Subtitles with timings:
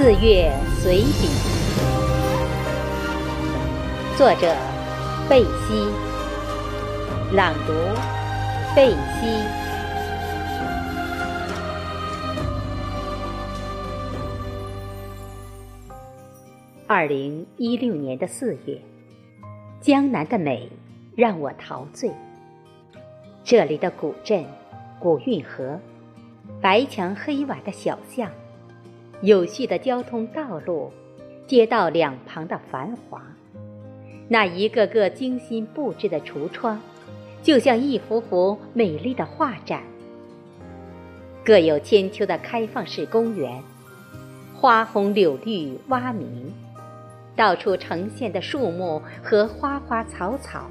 [0.00, 0.48] 四月
[0.80, 1.28] 随笔，
[4.16, 4.54] 作者
[5.28, 5.88] 贝西，
[7.34, 7.72] 朗读
[8.76, 9.42] 贝西。
[16.86, 18.80] 二零一六年的四月，
[19.80, 20.70] 江南的美
[21.16, 22.08] 让我陶醉。
[23.42, 24.44] 这里的古镇、
[25.00, 25.76] 古运河、
[26.60, 28.30] 白墙黑瓦的小巷。
[29.20, 30.92] 有序的交通道路，
[31.48, 33.20] 街道两旁的繁华，
[34.28, 36.80] 那一个个精心布置的橱窗，
[37.42, 39.82] 就像一幅幅美丽的画展。
[41.44, 43.60] 各有千秋的开放式公园，
[44.54, 46.52] 花红柳绿蛙鸣，
[47.34, 50.70] 到处呈现的树木和花花草草，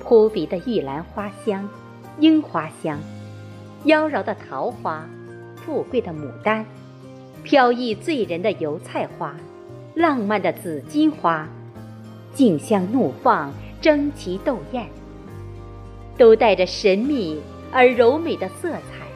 [0.00, 1.68] 扑鼻的玉兰花香、
[2.18, 2.98] 樱花香，
[3.84, 5.08] 妖娆的桃花，
[5.54, 6.66] 富贵的牡丹。
[7.42, 9.34] 飘逸醉人的油菜花，
[9.94, 11.48] 浪漫的紫荆花，
[12.34, 14.86] 竞相怒放，争奇斗艳，
[16.16, 17.40] 都带着神秘
[17.72, 19.06] 而柔美的色彩，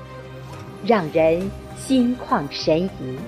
[0.87, 3.19] 让人心旷神怡，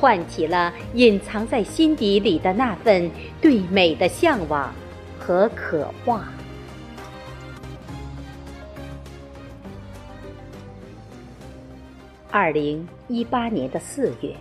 [0.00, 4.72] 唤起了隐藏在心底里的那份对美的向往
[5.18, 6.24] 和渴望。
[12.30, 14.36] 二零一八年的四月，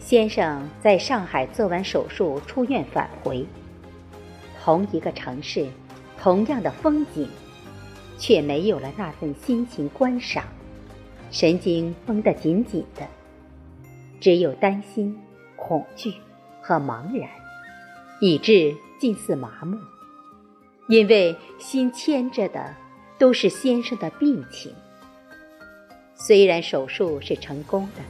[0.00, 3.46] 先生在上海做完手术出院返回，
[4.60, 5.68] 同一个城市，
[6.18, 7.28] 同样的风景，
[8.18, 10.42] 却没有了那份心情观赏，
[11.30, 13.06] 神经绷得紧紧的，
[14.20, 15.16] 只有担心、
[15.54, 16.12] 恐惧
[16.60, 17.30] 和茫然，
[18.20, 19.78] 以致近似麻木，
[20.88, 22.74] 因为心牵着的
[23.16, 24.74] 都是先生的病情。
[26.18, 28.02] 虽然手术是成功的，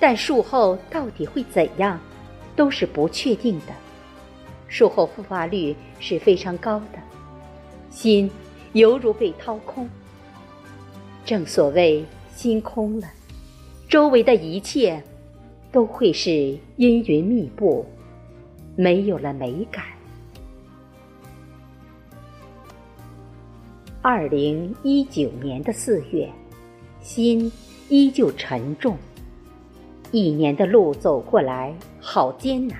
[0.00, 1.98] 但术后到底会怎样，
[2.56, 3.72] 都是不确定的。
[4.66, 6.98] 术后复发率是非常高的，
[7.90, 8.30] 心
[8.72, 9.88] 犹如被掏空。
[11.24, 12.04] 正所谓
[12.34, 13.08] 心空了，
[13.88, 15.02] 周围的一切
[15.70, 17.86] 都会是阴云密布，
[18.74, 19.84] 没有了美感。
[24.02, 26.28] 二零一九年的四月。
[27.08, 27.50] 心
[27.88, 28.94] 依旧沉重，
[30.12, 32.78] 一年的路走过来，好艰难。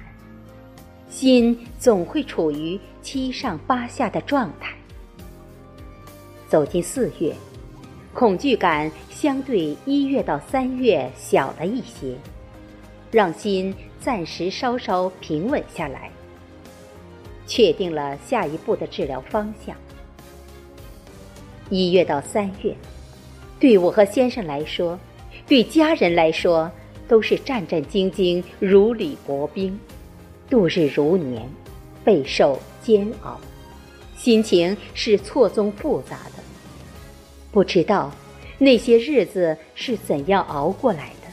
[1.09, 4.77] 心总会处于七上八下的状态。
[6.47, 7.34] 走进四月，
[8.12, 12.15] 恐惧感相对一月到三月小了一些，
[13.10, 16.10] 让心暂时稍稍平稳下来。
[17.47, 19.75] 确定了下一步的治疗方向。
[21.71, 22.77] 一月到三月。
[23.60, 24.96] 对我和先生来说，
[25.46, 26.70] 对家人来说，
[27.08, 29.76] 都是战战兢兢、如履薄冰，
[30.48, 31.48] 度日如年，
[32.04, 33.41] 备受煎熬，
[34.16, 36.42] 心情是错综复杂的。
[37.50, 38.12] 不知道
[38.58, 41.28] 那些日子是怎样熬过来的。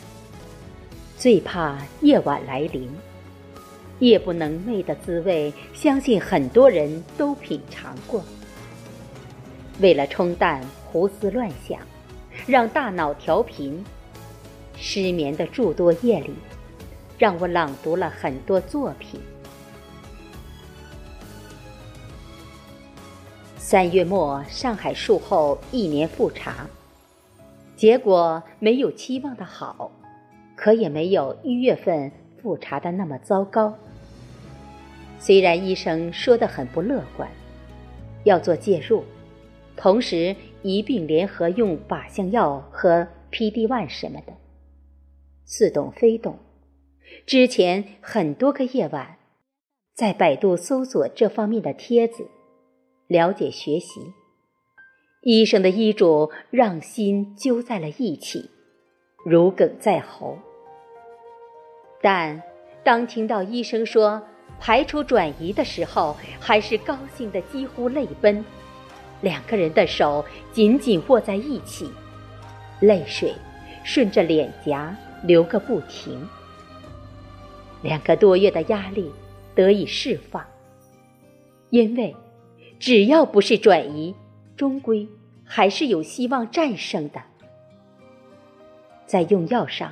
[1.17, 2.89] 最怕夜晚来临，
[3.99, 8.23] 夜不能寐的滋味，相信很多人都品尝过。
[9.79, 11.77] 为了冲淡胡思乱想。
[12.47, 13.83] 让大脑调频，
[14.77, 16.31] 失眠的诸多夜里，
[17.17, 19.19] 让我朗读了很多作品。
[23.57, 26.67] 三月末，上海术后一年复查，
[27.75, 29.91] 结果没有期望的好，
[30.55, 33.73] 可也没有一月份复查的那么糟糕。
[35.17, 37.27] 虽然医生说的很不乐观，
[38.23, 39.03] 要做介入。
[39.75, 40.33] 同时
[40.67, 44.33] 一并联合用靶向药和 PD-1 什么的，
[45.45, 46.39] 似懂非懂。
[47.27, 49.17] 之前很多个夜晚，
[49.93, 52.27] 在百度搜索这方面的帖子，
[53.05, 54.01] 了解学习。
[55.21, 58.49] 医生的医嘱让心揪在了一起，
[59.23, 60.39] 如鲠在喉。
[62.01, 62.41] 但
[62.83, 64.19] 当听到医生说
[64.59, 68.43] 排除转移的时候，还是高兴的几乎泪奔。
[69.25, 70.23] 两个人的手
[70.53, 71.89] 紧紧握在一起，
[72.79, 73.33] 泪水
[73.83, 76.23] 顺着脸颊流个不停。
[77.81, 79.11] 两个多月的压力
[79.55, 80.45] 得以释放，
[81.71, 82.15] 因为
[82.79, 84.13] 只要不是转移，
[84.55, 85.07] 终归
[85.43, 87.19] 还是有希望战胜的。
[89.07, 89.91] 在用药上，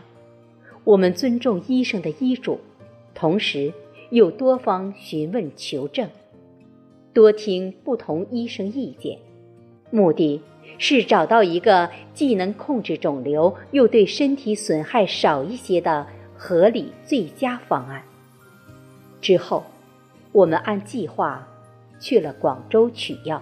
[0.83, 2.59] 我们尊重医生的医嘱，
[3.15, 3.73] 同时
[4.11, 6.07] 又多方询问求证。
[7.13, 9.19] 多听不同医生意见，
[9.91, 10.41] 目的
[10.79, 18.01] 是找到一个既能控制肿瘤，又对身体损害少一些的合理最佳方案。
[19.21, 19.63] 之后，
[20.31, 21.47] 我们按计划
[21.99, 23.41] 去了广州取药。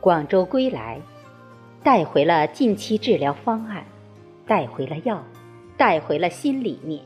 [0.00, 1.00] 广州归来，
[1.82, 3.84] 带回了近期治疗方案，
[4.46, 5.22] 带回了药，
[5.76, 7.02] 带回了新理念。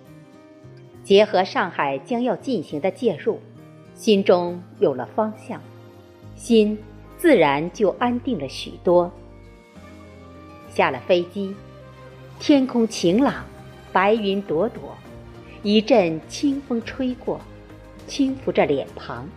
[1.03, 3.41] 结合上海将要进行的介入，
[3.95, 5.61] 心中有了方向，
[6.37, 6.79] 心
[7.19, 9.11] 自然就安定了许多。
[10.69, 11.55] 下了飞机，
[12.39, 13.45] 天空晴朗，
[13.93, 14.97] 白云朵朵。
[15.63, 17.41] 一阵清风吹过，
[18.07, 19.29] 轻拂着脸庞，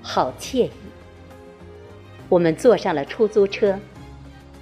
[0.00, 0.70] 好惬意。
[2.28, 3.78] 我们坐上了出租车，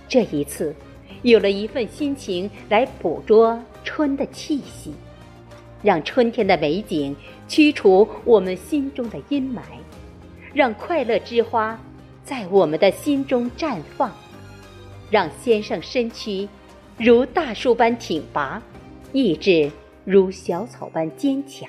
[0.08, 0.74] 这一次
[1.22, 4.94] 有了一份心情来捕捉春的气息，
[5.86, 7.14] 让春天的美景
[7.46, 9.60] 驱除我们心中的阴霾，
[10.52, 11.80] 让快乐之花
[12.24, 14.10] 在我们的心中绽放，
[15.12, 16.48] 让先生身躯
[16.98, 18.60] 如大树般挺拔，
[19.12, 19.70] 意志。
[20.04, 21.68] 如小草般坚强，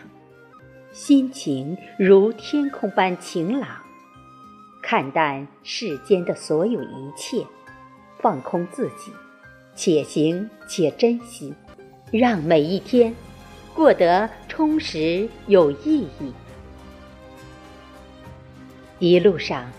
[0.92, 3.68] 心情如天空般晴朗，
[4.80, 7.44] 看淡世间的所有一切，
[8.20, 9.12] 放空自己，
[9.76, 11.52] 且行且珍惜，
[12.12, 13.12] 让每一天
[13.78, 16.34] 过得充实有意义。
[18.98, 19.72] 一路上，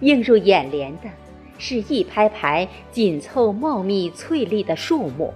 [0.00, 1.02] 映入眼帘的
[1.56, 5.32] 是一排排紧凑茂密翠绿的树木，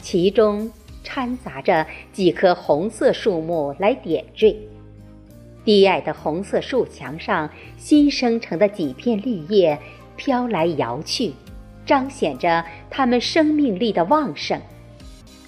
[0.00, 0.70] 其中。
[1.04, 4.54] 掺杂着几棵红色树木来点缀，
[5.64, 9.78] 低矮的红色树墙上新生成的几片绿叶
[10.16, 11.32] 飘来摇去，
[11.86, 14.60] 彰显着它们生命力的旺盛。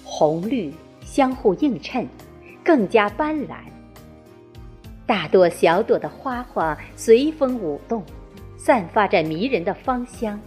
[0.03, 0.73] 红绿
[1.11, 2.07] 相互映衬，
[2.63, 3.57] 更加斑斓。
[5.05, 8.01] 大朵小朵的花花随风舞动，
[8.55, 10.39] 散发着迷人的芳香。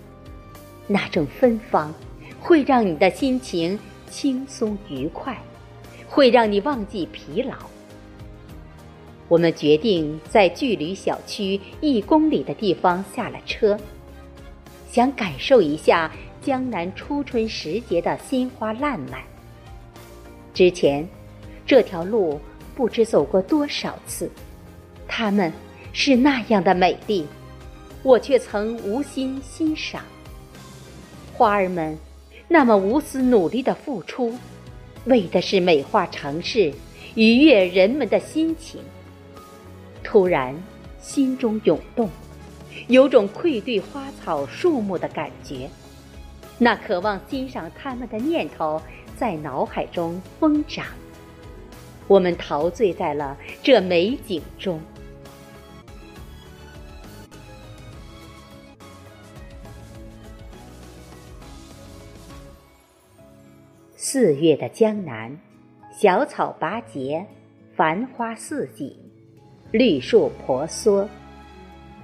[0.86, 1.92] 那种芬芳，
[2.40, 3.78] 会让你的心情。
[4.10, 5.36] 轻松愉快，
[6.08, 7.56] 会让你忘记疲劳。
[9.28, 13.76] 我们决定在距离小区一公里的地方下了车，
[14.88, 19.20] 想感受一下江南初春时节的鲜花烂漫。
[20.54, 21.06] 之前，
[21.66, 22.40] 这条路
[22.74, 24.30] 不知走过多少次，
[25.06, 25.52] 它们
[25.92, 27.26] 是那样的美丽，
[28.02, 30.02] 我却曾无心欣赏。
[31.34, 31.98] 花儿们。
[32.46, 34.32] 那么无私努力的付出，
[35.06, 36.72] 为的是美化城市，
[37.14, 38.80] 愉悦人们的心情。
[40.04, 40.54] 突然，
[41.00, 42.08] 心中涌动，
[42.86, 45.68] 有种愧对花草树木的感觉。
[46.58, 48.80] 那渴望欣赏它们的念头
[49.16, 50.86] 在脑海中疯长。
[52.06, 54.80] 我们陶醉在了这美景中。
[63.96, 65.36] 四月的江南，
[65.90, 67.26] 小草拔节，
[67.74, 68.96] 繁花似锦，
[69.72, 71.08] 绿树婆娑，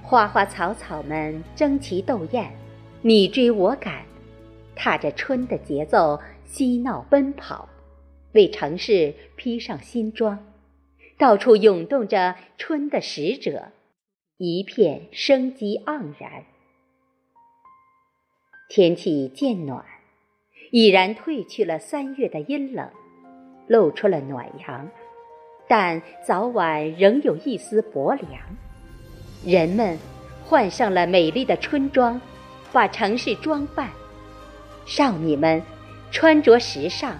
[0.01, 2.51] 花花草草们争奇斗艳，
[3.01, 4.03] 你追我赶，
[4.83, 7.69] 踏着春的节奏嬉闹奔跑，
[8.31, 10.43] 为城市披上新装，
[11.19, 13.67] 到处涌动着春的使者，
[14.37, 16.45] 一片生机盎然。
[18.69, 19.85] 天气渐暖。
[20.71, 22.89] 已然褪去了三月的阴冷，
[23.67, 24.89] 露出了暖阳，
[25.67, 28.41] 但早晚仍有一丝薄凉。
[29.45, 29.99] 人们
[30.45, 32.19] 换上了美丽的春装，
[32.71, 33.91] 把城市装扮。
[34.85, 35.61] 少女们
[36.11, 37.15] 穿着时尚，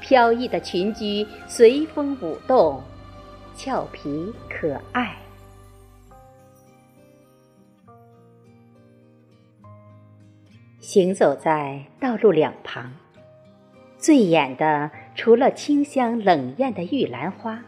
[0.00, 2.82] 飘逸的裙裾随风舞动，
[3.54, 5.16] 俏皮可爱。
[10.80, 12.92] 行走在道路两旁，
[13.96, 17.62] 最眼的除了清香冷艳的玉兰花，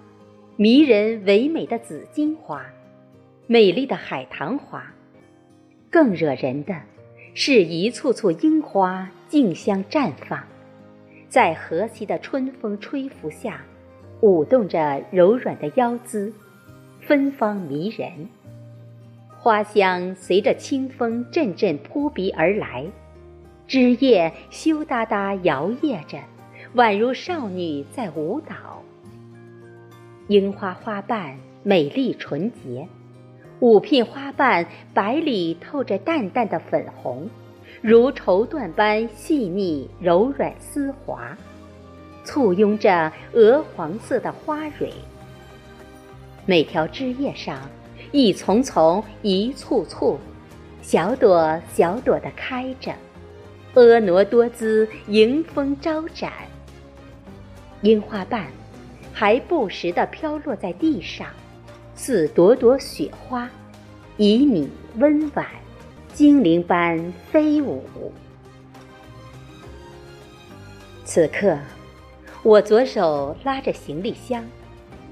[0.56, 2.66] 迷人唯美的紫荆花，
[3.46, 4.92] 美丽的海棠花，
[5.88, 6.74] 更惹人的
[7.34, 10.38] 是一簇簇樱花竞相绽放，
[11.30, 13.64] 在和煦的春风吹拂下，
[14.20, 16.30] 舞动着柔软的腰姿，
[17.00, 18.28] 芬芳迷人。
[19.38, 22.84] 花香随着清风阵阵扑鼻而来。
[23.66, 26.18] 枝叶羞答答摇曳着，
[26.74, 28.82] 宛如少女在舞蹈。
[30.28, 32.86] 樱花花瓣美丽纯洁，
[33.62, 37.30] 五片花瓣白里透着淡淡的粉红，
[37.80, 41.38] 如绸缎般细腻柔软丝滑，
[42.24, 44.92] 簇拥着鹅黄色的花蕊。
[46.44, 47.56] 每条枝叶上，
[48.10, 50.18] 一丛丛、一簇簇，
[50.82, 52.92] 小朵小朵的开着。
[53.76, 56.32] 婀娜多姿，迎风招展，
[57.82, 58.48] 樱花瓣
[59.12, 61.28] 还不时地飘落在地上，
[62.04, 63.48] 似朵朵雪花，
[64.18, 65.46] 旖旎温婉，
[66.12, 68.12] 精灵般飞舞。
[71.04, 71.56] 此刻，
[72.42, 74.44] 我左手拉着行李箱，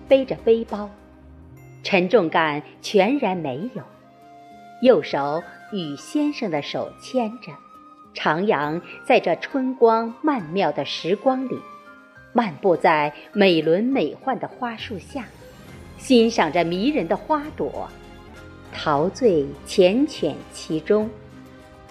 [0.09, 0.91] 背着背包，
[1.85, 3.85] 沉重感全然没有；
[4.83, 7.53] 右手与先生的手牵着，
[8.17, 11.57] 徜徉在这春光曼妙的时光里，
[12.33, 15.27] 漫步在美轮美奂的花树下，
[16.01, 17.87] 欣赏着迷人的花朵，
[18.73, 21.09] 陶醉缱绻其中，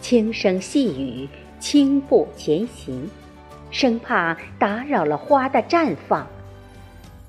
[0.01, 3.07] 轻声细语，轻步前行。
[3.69, 6.27] 生怕打扰了花的绽放，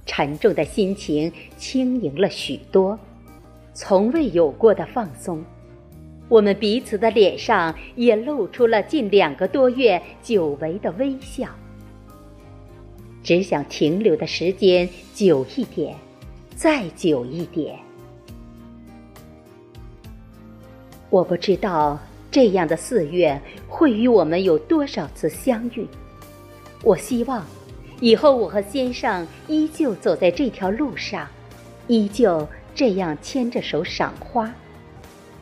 [0.07, 2.99] 沉重的心情轻盈了许多，
[3.75, 5.45] 从未有过的放松。
[6.31, 11.47] 我们彼此的脸上也露出了近两个多月久违的微笑。
[13.23, 15.95] 只想停留的时间久一点，
[16.63, 17.79] 再久一点。
[21.09, 21.99] 我不知道
[22.31, 25.89] 这样的四月会与我们有多少次相遇。
[26.83, 27.47] 我希望，
[28.01, 31.27] 以后我和先生依旧走在这条路上，
[31.87, 34.53] 依旧这样牵着手赏花，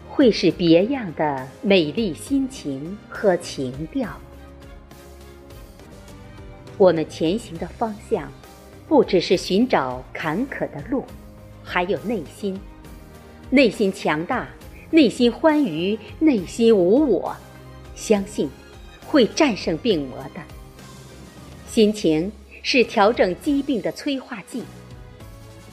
[0.08, 4.08] 会是别样的美丽心情和情调。
[6.76, 8.32] 我们前行的方向，
[8.88, 11.04] 不只是寻找坎坷的路，
[11.62, 12.58] 还有内心，
[13.50, 14.48] 内心强大，
[14.90, 17.36] 内心欢愉，内心无我，
[17.94, 18.48] 相信
[19.06, 20.40] 会战胜病魔的。
[21.66, 24.64] 心情是调整疾病的催化剂。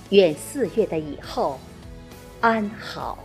[0.10, 1.58] 愿四月的以后
[2.42, 3.18] 安好。